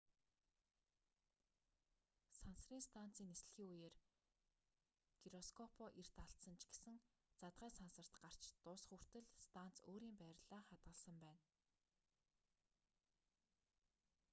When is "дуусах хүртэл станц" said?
8.63-9.75